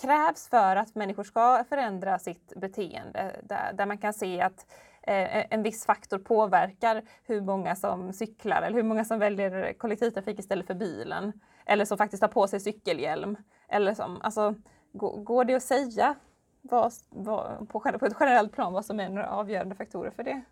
krävs 0.00 0.48
för 0.48 0.76
att 0.76 0.94
människor 0.94 1.24
ska 1.24 1.64
förändra 1.68 2.18
sitt 2.18 2.52
beteende. 2.56 3.40
Där, 3.42 3.72
där 3.72 3.86
man 3.86 3.98
kan 3.98 4.12
se 4.12 4.40
att 4.40 4.66
eh, 4.68 4.91
Eh, 5.06 5.36
eh, 5.36 5.46
en 5.50 5.62
viss 5.62 5.86
faktor 5.86 6.18
påverkar 6.18 7.02
hur 7.24 7.40
många 7.40 7.76
som 7.76 8.12
cyklar 8.12 8.62
eller 8.62 8.76
hur 8.76 8.82
många 8.82 9.04
som 9.04 9.18
väljer 9.18 9.72
kollektivtrafik 9.72 10.38
istället 10.38 10.66
för 10.66 10.74
bilen. 10.74 11.32
Eller 11.66 11.84
som 11.84 11.98
faktiskt 11.98 12.22
har 12.22 12.28
på 12.28 12.48
sig 12.48 12.60
cykelhjälm. 12.60 13.36
Eller 13.68 13.94
som, 13.94 14.22
alltså, 14.22 14.54
går, 14.92 15.44
det 15.44 15.54
att 15.54 15.62
säga 15.62 16.14
vad, 16.62 16.92
vad, 17.10 17.68
på, 17.68 17.80
på 17.80 18.06
ett 18.06 18.16
generellt 18.20 18.52
plan 18.52 18.72
vad 18.72 18.84
som 18.84 19.00
är 19.00 19.08
några 19.08 19.30
avgörande 19.30 19.74
faktorer 19.74 20.10
för 20.10 20.22
det? 20.22 20.42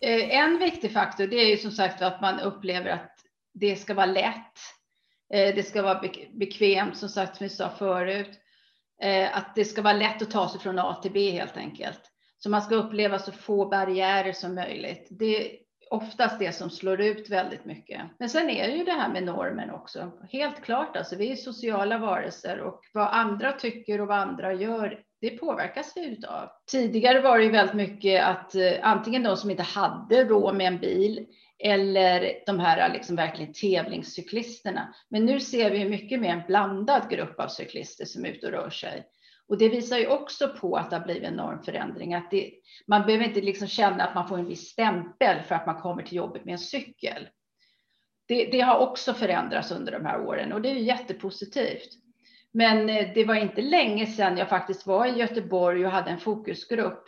Eh, 0.00 0.36
en 0.36 0.58
viktig 0.58 0.92
faktor 0.92 1.26
det 1.26 1.36
är 1.36 1.50
ju 1.50 1.56
som 1.56 1.70
sagt 1.70 2.02
att 2.02 2.20
man 2.20 2.40
upplever 2.40 2.90
att 2.90 3.12
det 3.52 3.76
ska 3.76 3.94
vara 3.94 4.06
lätt. 4.06 4.58
Det 5.28 5.66
ska 5.66 5.82
vara 5.82 6.02
bekvämt 6.32 6.96
som 6.96 7.08
sagt 7.08 7.36
som 7.36 7.44
vi 7.44 7.50
sa 7.50 7.70
förut. 7.70 8.40
Att 9.32 9.54
det 9.54 9.64
ska 9.64 9.82
vara 9.82 9.92
lätt 9.92 10.22
att 10.22 10.30
ta 10.30 10.48
sig 10.48 10.60
från 10.60 10.78
A 10.78 10.98
till 11.02 11.12
B 11.12 11.30
helt 11.30 11.56
enkelt. 11.56 12.00
Så 12.46 12.50
man 12.50 12.62
ska 12.62 12.74
uppleva 12.74 13.18
så 13.18 13.32
få 13.32 13.68
barriärer 13.68 14.32
som 14.32 14.54
möjligt. 14.54 15.06
Det 15.10 15.36
är 15.36 15.56
oftast 15.90 16.38
det 16.38 16.52
som 16.52 16.70
slår 16.70 17.00
ut 17.00 17.30
väldigt 17.30 17.64
mycket. 17.64 18.00
Men 18.18 18.30
sen 18.30 18.50
är 18.50 18.68
det 18.68 18.74
ju 18.74 18.84
det 18.84 18.92
här 18.92 19.12
med 19.12 19.22
normen 19.22 19.70
också. 19.70 20.12
Helt 20.32 20.62
klart, 20.62 20.96
alltså 20.96 21.16
vi 21.16 21.32
är 21.32 21.36
sociala 21.36 21.98
varelser 21.98 22.60
och 22.60 22.80
vad 22.92 23.08
andra 23.08 23.52
tycker 23.52 24.00
och 24.00 24.08
vad 24.08 24.18
andra 24.18 24.52
gör, 24.52 25.00
det 25.20 25.30
påverkas 25.30 25.92
vi 25.96 26.06
utav. 26.06 26.48
Tidigare 26.70 27.20
var 27.20 27.38
det 27.38 27.44
ju 27.44 27.50
väldigt 27.50 27.76
mycket 27.76 28.24
att 28.24 28.54
eh, 28.54 28.72
antingen 28.82 29.22
de 29.22 29.36
som 29.36 29.50
inte 29.50 29.62
hade 29.62 30.24
råd 30.24 30.54
med 30.54 30.66
en 30.66 30.78
bil 30.78 31.26
eller 31.58 32.32
de 32.46 32.60
här 32.60 32.88
eh, 32.88 32.92
liksom 32.92 33.16
verkligen 33.16 33.52
tävlingscyklisterna. 33.52 34.94
Men 35.08 35.24
nu 35.24 35.40
ser 35.40 35.70
vi 35.70 35.84
mycket 35.84 36.20
mer 36.20 36.30
en 36.30 36.46
blandad 36.46 37.10
grupp 37.10 37.40
av 37.40 37.48
cyklister 37.48 38.04
som 38.04 38.24
är 38.24 38.28
ute 38.28 38.46
och 38.46 38.52
rör 38.52 38.70
sig. 38.70 39.04
Och 39.48 39.58
det 39.58 39.68
visar 39.68 39.98
ju 39.98 40.06
också 40.06 40.48
på 40.48 40.76
att 40.76 40.90
det 40.90 40.96
har 40.96 41.04
blivit 41.04 41.24
en 41.24 41.34
normförändring. 41.34 42.14
Att 42.14 42.30
det, 42.30 42.52
man 42.86 43.06
behöver 43.06 43.24
inte 43.24 43.40
liksom 43.40 43.68
känna 43.68 44.04
att 44.04 44.14
man 44.14 44.28
får 44.28 44.38
en 44.38 44.48
viss 44.48 44.68
stämpel 44.68 45.42
för 45.42 45.54
att 45.54 45.66
man 45.66 45.80
kommer 45.80 46.02
till 46.02 46.16
jobbet 46.16 46.44
med 46.44 46.52
en 46.52 46.58
cykel. 46.58 47.28
Det, 48.28 48.44
det 48.44 48.60
har 48.60 48.78
också 48.78 49.14
förändrats 49.14 49.70
under 49.70 49.92
de 49.92 50.06
här 50.06 50.20
åren 50.20 50.52
och 50.52 50.62
det 50.62 50.70
är 50.70 50.74
ju 50.74 50.80
jättepositivt. 50.80 51.88
Men 52.52 52.88
eh, 52.88 53.08
det 53.14 53.24
var 53.24 53.34
inte 53.34 53.62
länge 53.62 54.06
sedan 54.06 54.36
jag 54.36 54.48
faktiskt 54.48 54.86
var 54.86 55.06
i 55.06 55.18
Göteborg 55.18 55.86
och 55.86 55.92
hade 55.92 56.10
en 56.10 56.20
fokusgrupp 56.20 57.04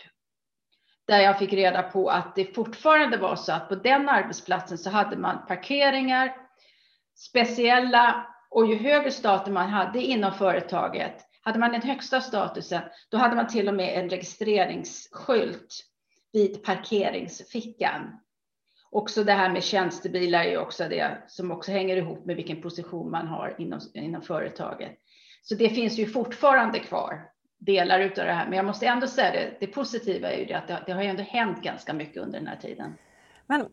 där 1.07 1.21
jag 1.21 1.38
fick 1.38 1.52
reda 1.52 1.83
på 1.83 2.11
att 2.11 2.35
det 2.35 2.54
fortfarande 2.54 3.16
var 3.16 3.37
så 3.37 3.52
att 3.52 3.68
på 3.68 3.75
den 3.75 4.09
arbetsplatsen 4.09 4.78
så 4.78 4.90
hade 4.90 5.16
man 5.16 5.47
parkeringar, 5.47 6.37
speciella 7.14 8.26
och 8.50 8.66
ju 8.66 8.76
högre 8.76 9.11
status 9.11 9.52
man 9.52 9.68
hade 9.68 10.02
inom 10.02 10.33
företaget, 10.33 11.27
hade 11.40 11.59
man 11.59 11.73
den 11.73 11.83
högsta 11.83 12.21
statusen, 12.21 12.83
då 13.09 13.18
hade 13.18 13.37
man 13.37 13.47
till 13.47 13.68
och 13.68 13.75
med 13.75 13.99
en 13.99 14.11
registreringsskylt 14.11 15.85
vid 16.33 16.64
parkeringsfickan. 16.64 18.21
Också 18.90 19.25
det 19.25 19.33
här 19.33 19.50
med 19.50 19.64
tjänstebilar 19.64 20.45
är 20.45 20.59
också 20.59 20.88
det 20.88 21.23
som 21.26 21.50
också 21.50 21.73
hänger 21.73 21.97
ihop 21.97 22.26
med 22.26 22.37
vilken 22.37 22.62
position 22.62 23.11
man 23.11 23.26
har 23.26 23.54
inom, 23.59 23.80
inom 23.95 24.23
företaget. 24.23 24.99
Så 25.42 25.54
det 25.54 25.68
finns 25.68 25.99
ju 25.99 26.07
fortfarande 26.07 26.78
kvar 26.78 27.30
delar 27.59 28.00
av 28.00 28.11
det 28.14 28.33
här. 28.33 28.47
Men 28.49 28.57
jag 28.57 28.66
måste 28.66 28.87
ändå 28.87 29.07
säga 29.07 29.33
det, 29.33 29.57
det 29.61 29.66
positiva 29.66 30.33
är 30.33 30.38
ju 30.38 30.45
det 30.45 30.54
att 30.54 30.68
det, 30.68 30.83
det 30.87 30.92
har 30.92 31.02
ju 31.02 31.09
ändå 31.09 31.23
hänt 31.23 31.62
ganska 31.62 31.92
mycket 31.92 32.23
under 32.23 32.38
den 32.38 32.49
här 32.49 32.57
tiden. 32.57 32.95
Men 33.47 33.68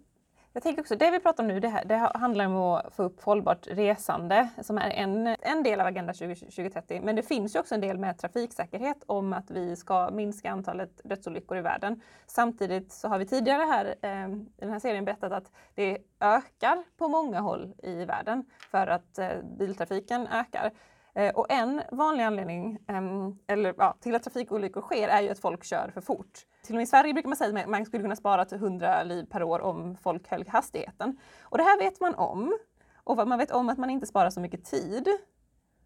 jag 0.55 0.63
tänker 0.63 0.81
också, 0.81 0.95
det 0.95 1.11
vi 1.11 1.19
pratar 1.19 1.43
om 1.43 1.47
nu, 1.47 1.59
det, 1.59 1.67
här, 1.67 1.85
det 1.85 1.95
handlar 1.95 2.45
om 2.45 2.55
att 2.55 2.95
få 2.95 3.03
upp 3.03 3.21
hållbart 3.21 3.67
resande 3.67 4.49
som 4.61 4.77
är 4.77 4.89
en, 4.89 5.27
en 5.27 5.63
del 5.63 5.81
av 5.81 5.87
Agenda 5.87 6.13
2030. 6.13 7.01
Men 7.03 7.15
det 7.15 7.23
finns 7.23 7.55
ju 7.55 7.59
också 7.59 7.75
en 7.75 7.81
del 7.81 7.97
med 7.97 8.17
trafiksäkerhet 8.17 9.03
om 9.05 9.33
att 9.33 9.51
vi 9.51 9.75
ska 9.75 10.09
minska 10.11 10.51
antalet 10.51 11.01
dödsolyckor 11.03 11.57
i 11.57 11.61
världen. 11.61 12.01
Samtidigt 12.25 12.91
så 12.91 13.07
har 13.07 13.19
vi 13.19 13.25
tidigare 13.25 13.63
här 13.63 13.95
eh, 14.01 14.35
i 14.35 14.45
den 14.55 14.69
här 14.69 14.79
serien 14.79 15.05
berättat 15.05 15.31
att 15.31 15.51
det 15.73 15.97
ökar 16.19 16.83
på 16.97 17.07
många 17.07 17.39
håll 17.39 17.73
i 17.83 18.05
världen 18.05 18.45
för 18.71 18.87
att 18.87 19.17
eh, 19.17 19.29
biltrafiken 19.57 20.27
ökar. 20.27 20.71
Eh, 21.15 21.35
och 21.35 21.51
en 21.51 21.81
vanlig 21.91 22.23
anledning 22.23 22.79
ehm, 22.87 23.37
eller, 23.47 23.73
ja, 23.77 23.97
till 24.01 24.15
att 24.15 24.23
trafikolyckor 24.23 24.81
sker 24.81 25.07
är 25.07 25.21
ju 25.21 25.29
att 25.29 25.39
folk 25.39 25.63
kör 25.63 25.91
för 25.93 26.01
fort. 26.01 26.39
Till 26.63 26.75
och 26.75 26.77
med 26.77 26.83
i 26.83 26.87
Sverige 26.87 27.13
brukar 27.13 27.29
man 27.29 27.37
säga 27.37 27.59
att 27.59 27.69
man 27.69 27.85
skulle 27.85 28.03
kunna 28.03 28.15
spara 28.15 28.45
till 28.45 28.57
100 28.57 29.03
liv 29.03 29.25
per 29.25 29.43
år 29.43 29.61
om 29.61 29.97
folk 30.03 30.29
höll 30.29 30.47
hastigheten. 30.47 31.17
Och 31.41 31.57
det 31.57 31.63
här 31.63 31.79
vet 31.79 31.99
man 31.99 32.15
om. 32.15 32.57
Och 33.03 33.27
man 33.27 33.39
vet 33.39 33.51
om 33.51 33.69
att 33.69 33.77
man 33.77 33.89
inte 33.89 34.05
sparar 34.05 34.29
så 34.29 34.39
mycket 34.39 34.65
tid. 34.65 35.07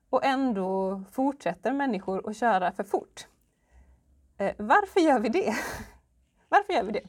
Och 0.09 0.25
ändå 0.25 1.01
fortsätter 1.12 1.74
människor 1.74 2.29
att 2.29 2.38
köra 2.38 2.71
för 2.71 2.83
fort. 2.83 3.27
Eh, 4.38 4.55
varför 4.57 5.00
gör 5.00 5.19
vi 5.19 5.29
det? 5.29 5.55
varför 6.50 6.74
gör 6.74 6.83
vi 6.83 6.91
det? 6.91 7.03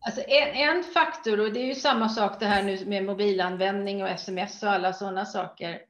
Alltså 0.00 0.20
en, 0.20 0.76
en 0.76 0.84
faktor, 0.84 1.40
och 1.40 1.52
det 1.52 1.60
är 1.60 1.66
ju 1.66 1.74
samma 1.74 2.08
sak 2.08 2.40
det 2.40 2.46
här 2.46 2.62
nu 2.62 2.86
med 2.86 3.04
mobilanvändning 3.04 4.02
och 4.02 4.08
sms 4.08 4.62
och 4.62 4.70
alla 4.70 4.92
sådana 4.92 5.24
saker 5.24 5.80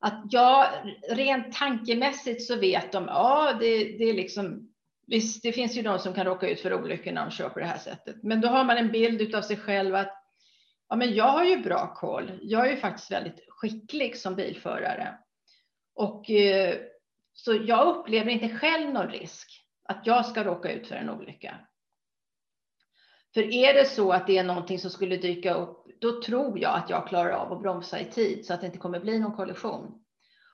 att 0.00 0.24
ja, 0.30 0.68
rent 1.08 1.52
tankemässigt 1.52 2.42
så 2.42 2.56
vet 2.56 2.92
de, 2.92 3.04
ja, 3.04 3.52
det, 3.60 3.84
det 3.98 4.04
är 4.04 4.14
liksom, 4.14 4.72
visst, 5.06 5.42
det 5.42 5.52
finns 5.52 5.76
ju 5.76 5.82
de 5.82 5.98
som 5.98 6.14
kan 6.14 6.26
råka 6.26 6.48
ut 6.48 6.60
för 6.60 6.74
olyckor 6.74 7.12
när 7.12 7.24
de 7.24 7.30
kör 7.30 7.48
på 7.48 7.58
det 7.58 7.66
här 7.66 7.78
sättet, 7.78 8.16
men 8.22 8.40
då 8.40 8.48
har 8.48 8.64
man 8.64 8.76
en 8.76 8.92
bild 8.92 9.34
av 9.34 9.42
sig 9.42 9.56
själv 9.56 9.94
att 9.94 10.12
ja, 10.88 10.96
men 10.96 11.14
jag 11.14 11.28
har 11.28 11.44
ju 11.44 11.56
bra 11.56 11.94
koll. 11.94 12.30
Jag 12.42 12.66
är 12.66 12.70
ju 12.70 12.76
faktiskt 12.76 13.10
väldigt 13.10 13.44
skicklig 13.48 14.16
som 14.16 14.34
bilförare 14.34 15.18
och 15.94 16.30
eh, 16.30 16.74
så 17.32 17.54
jag 17.66 17.96
upplever 17.96 18.30
inte 18.30 18.56
själv 18.56 18.92
någon 18.92 19.10
risk 19.10 19.66
att 19.88 20.06
jag 20.06 20.26
ska 20.26 20.44
råka 20.44 20.72
ut 20.72 20.86
för 20.86 20.94
en 20.94 21.10
olycka. 21.10 21.56
För 23.36 23.54
är 23.54 23.74
det 23.74 23.84
så 23.84 24.12
att 24.12 24.26
det 24.26 24.38
är 24.38 24.44
någonting 24.44 24.78
som 24.78 24.90
skulle 24.90 25.16
dyka 25.16 25.54
upp, 25.54 25.86
då 26.00 26.22
tror 26.22 26.58
jag 26.58 26.74
att 26.74 26.90
jag 26.90 27.08
klarar 27.08 27.30
av 27.30 27.52
att 27.52 27.62
bromsa 27.62 28.00
i 28.00 28.04
tid 28.04 28.46
så 28.46 28.54
att 28.54 28.60
det 28.60 28.66
inte 28.66 28.78
kommer 28.78 29.00
bli 29.00 29.18
någon 29.18 29.36
kollision. 29.36 29.92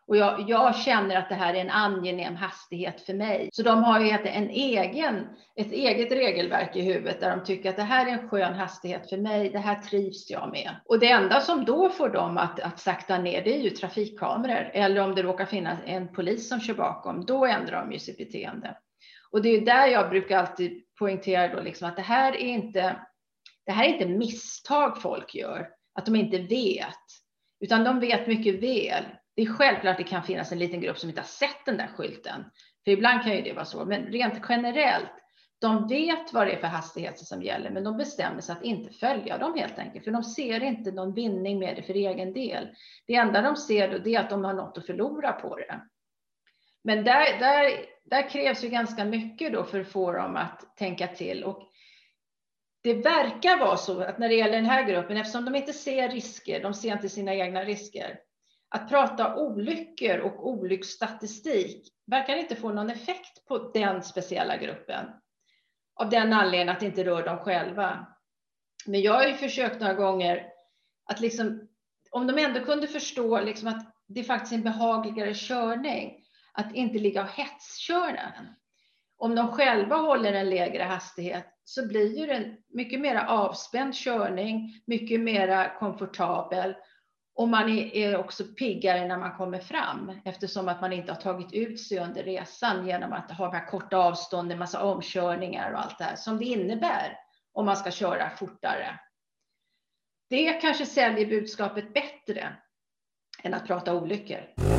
Och 0.06 0.16
jag, 0.16 0.44
jag 0.48 0.76
känner 0.76 1.16
att 1.16 1.28
det 1.28 1.34
här 1.34 1.54
är 1.54 1.60
en 1.60 1.70
angenäm 1.70 2.36
hastighet 2.36 3.00
för 3.00 3.14
mig. 3.14 3.48
Så 3.52 3.62
de 3.62 3.84
har 3.84 4.00
ju 4.00 4.10
en 4.10 4.50
egen, 4.50 5.26
ett 5.56 5.72
eget 5.72 6.12
regelverk 6.12 6.76
i 6.76 6.80
huvudet 6.80 7.20
där 7.20 7.36
de 7.36 7.44
tycker 7.44 7.70
att 7.70 7.76
det 7.76 7.82
här 7.82 8.06
är 8.06 8.10
en 8.10 8.28
skön 8.28 8.54
hastighet 8.54 9.08
för 9.08 9.16
mig. 9.16 9.50
Det 9.50 9.58
här 9.58 9.80
trivs 9.80 10.30
jag 10.30 10.50
med. 10.50 10.70
Och 10.84 10.98
det 10.98 11.10
enda 11.10 11.40
som 11.40 11.64
då 11.64 11.88
får 11.88 12.08
dem 12.08 12.38
att, 12.38 12.60
att 12.60 12.80
sakta 12.80 13.18
ner, 13.18 13.44
det 13.44 13.56
är 13.56 13.60
ju 13.60 13.70
trafikkameror. 13.70 14.70
Eller 14.72 15.00
om 15.00 15.14
det 15.14 15.22
råkar 15.22 15.46
finnas 15.46 15.78
en 15.86 16.08
polis 16.08 16.48
som 16.48 16.60
kör 16.60 16.74
bakom, 16.74 17.24
då 17.24 17.46
ändrar 17.46 17.80
de 17.80 17.92
ju 17.92 17.98
sitt 17.98 18.18
beteende. 18.18 18.76
Och 19.30 19.42
det 19.42 19.48
är 19.48 19.60
där 19.60 19.86
jag 19.86 20.10
brukar 20.10 20.38
alltid 20.38 20.82
poängterar 21.02 21.56
då 21.56 21.62
liksom 21.62 21.88
att 21.88 21.96
det 21.96 22.02
här 22.02 22.32
är 22.32 22.46
inte, 22.46 22.96
det 23.66 23.72
här 23.72 23.84
är 23.84 23.88
inte 23.88 24.06
misstag 24.06 25.02
folk 25.02 25.34
gör, 25.34 25.68
att 25.94 26.06
de 26.06 26.16
inte 26.16 26.38
vet, 26.38 27.04
utan 27.60 27.84
de 27.84 28.00
vet 28.00 28.26
mycket 28.26 28.54
väl. 28.54 29.04
Det 29.36 29.42
är 29.42 29.46
självklart 29.46 29.92
att 29.92 29.98
det 29.98 30.10
kan 30.10 30.22
finnas 30.22 30.52
en 30.52 30.58
liten 30.58 30.80
grupp 30.80 30.98
som 30.98 31.08
inte 31.08 31.20
har 31.20 31.26
sett 31.26 31.64
den 31.66 31.76
där 31.76 31.86
skylten, 31.96 32.44
för 32.84 32.90
ibland 32.90 33.22
kan 33.22 33.36
ju 33.36 33.42
det 33.42 33.52
vara 33.52 33.64
så, 33.64 33.84
men 33.84 34.02
rent 34.02 34.42
generellt, 34.48 35.10
de 35.60 35.88
vet 35.88 36.32
vad 36.32 36.46
det 36.46 36.52
är 36.52 36.60
för 36.60 36.66
hastigheter 36.66 37.24
som 37.24 37.42
gäller, 37.42 37.70
men 37.70 37.84
de 37.84 37.96
bestämmer 37.96 38.40
sig 38.40 38.52
att 38.52 38.64
inte 38.64 38.92
följa 38.92 39.38
dem 39.38 39.54
helt 39.58 39.78
enkelt, 39.78 40.04
för 40.04 40.10
de 40.10 40.24
ser 40.24 40.62
inte 40.62 40.92
någon 40.92 41.14
vinning 41.14 41.58
med 41.58 41.76
det 41.76 41.82
för 41.82 41.94
egen 41.94 42.32
del. 42.32 42.68
Det 43.06 43.14
enda 43.14 43.42
de 43.42 43.56
ser 43.56 43.98
då 43.98 44.10
är 44.10 44.20
att 44.20 44.30
de 44.30 44.44
har 44.44 44.54
något 44.54 44.78
att 44.78 44.86
förlora 44.86 45.32
på 45.32 45.56
det. 45.56 45.80
Men 46.84 47.04
där, 47.04 47.38
där, 47.38 47.70
där 48.04 48.30
krävs 48.30 48.64
ju 48.64 48.68
ganska 48.68 49.04
mycket 49.04 49.52
då 49.52 49.64
för 49.64 49.80
att 49.80 49.88
få 49.88 50.12
dem 50.12 50.36
att 50.36 50.76
tänka 50.76 51.06
till. 51.06 51.44
Och 51.44 51.68
det 52.82 52.94
verkar 52.94 53.58
vara 53.58 53.76
så 53.76 54.02
att 54.02 54.18
när 54.18 54.28
det 54.28 54.34
gäller 54.34 54.56
den 54.56 54.66
här 54.66 54.84
gruppen, 54.84 55.16
eftersom 55.16 55.44
de 55.44 55.54
inte 55.54 55.72
ser 55.72 56.08
risker, 56.08 56.62
de 56.62 56.74
ser 56.74 56.92
inte 56.92 57.08
sina 57.08 57.34
egna 57.34 57.64
risker, 57.64 58.18
att 58.68 58.88
prata 58.88 59.36
olyckor 59.36 60.18
och 60.18 60.48
olycksstatistik 60.48 61.88
verkar 62.06 62.36
inte 62.36 62.56
få 62.56 62.72
någon 62.72 62.90
effekt 62.90 63.46
på 63.46 63.58
den 63.58 64.02
speciella 64.02 64.56
gruppen. 64.56 65.06
Av 65.94 66.10
den 66.10 66.32
anledningen 66.32 66.68
att 66.68 66.80
det 66.80 66.86
inte 66.86 67.04
rör 67.04 67.24
dem 67.24 67.38
själva. 67.38 68.06
Men 68.86 69.02
jag 69.02 69.12
har 69.12 69.26
ju 69.26 69.34
försökt 69.34 69.80
några 69.80 69.94
gånger 69.94 70.46
att 71.04 71.20
liksom, 71.20 71.68
om 72.10 72.26
de 72.26 72.38
ändå 72.38 72.60
kunde 72.60 72.86
förstå 72.86 73.40
liksom 73.40 73.68
att 73.68 73.94
det 74.08 74.24
faktiskt 74.24 74.52
är 74.52 74.56
en 74.56 74.62
behagligare 74.62 75.34
körning, 75.34 76.22
att 76.52 76.74
inte 76.74 76.98
ligga 76.98 77.22
och 77.22 77.28
hetsköra. 77.28 78.32
Om 79.16 79.34
de 79.34 79.52
själva 79.52 79.96
håller 79.96 80.32
en 80.32 80.50
lägre 80.50 80.82
hastighet 80.82 81.46
så 81.64 81.88
blir 81.88 82.18
ju 82.18 82.26
det 82.26 82.34
en 82.34 82.56
mycket 82.68 83.00
mer 83.00 83.16
avspänd 83.16 83.94
körning, 83.94 84.82
mycket 84.86 85.20
mer 85.20 85.78
komfortabel 85.78 86.74
och 87.34 87.48
man 87.48 87.68
är 87.68 88.16
också 88.16 88.44
piggare 88.44 89.08
när 89.08 89.18
man 89.18 89.36
kommer 89.36 89.58
fram 89.58 90.20
eftersom 90.24 90.68
att 90.68 90.80
man 90.80 90.92
inte 90.92 91.12
har 91.12 91.20
tagit 91.20 91.52
ut 91.52 91.80
sig 91.80 91.98
under 91.98 92.22
resan 92.22 92.86
genom 92.86 93.12
att 93.12 93.30
ha 93.30 93.46
de 93.46 93.56
här 93.56 93.66
korta 93.66 93.96
avstånden, 93.96 94.58
massa 94.58 94.84
omkörningar 94.84 95.72
och 95.72 95.80
allt 95.80 95.98
det 95.98 96.04
här 96.04 96.16
som 96.16 96.38
det 96.38 96.44
innebär 96.44 97.18
om 97.52 97.66
man 97.66 97.76
ska 97.76 97.90
köra 97.90 98.30
fortare. 98.30 98.98
Det 100.30 100.52
kanske 100.52 100.86
säljer 100.86 101.26
budskapet 101.26 101.94
bättre 101.94 102.56
än 103.42 103.54
att 103.54 103.66
prata 103.66 103.94
olyckor. 103.94 104.71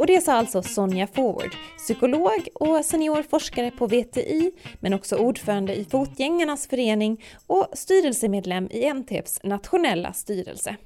Och 0.00 0.06
det 0.06 0.20
sa 0.20 0.32
alltså 0.32 0.62
Sonja 0.62 1.06
Forward, 1.06 1.54
psykolog 1.78 2.48
och 2.54 2.84
senior 2.84 3.22
forskare 3.22 3.70
på 3.70 3.86
VTI, 3.86 4.52
men 4.80 4.94
också 4.94 5.16
ordförande 5.16 5.74
i 5.74 5.84
Fotgängarnas 5.84 6.66
förening 6.66 7.24
och 7.46 7.66
styrelsemedlem 7.72 8.68
i 8.70 8.92
NTFs 8.92 9.40
nationella 9.42 10.12
styrelse. 10.12 10.76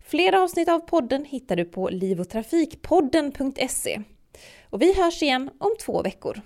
Flera 0.00 0.42
avsnitt 0.42 0.68
av 0.68 0.78
podden 0.78 1.24
hittar 1.24 1.56
du 1.56 1.64
på 1.64 1.88
livotrafikpodden.se. 1.88 4.02
Och 4.70 4.82
vi 4.82 4.94
hörs 4.94 5.22
igen 5.22 5.50
om 5.58 5.70
två 5.80 6.02
veckor. 6.02 6.40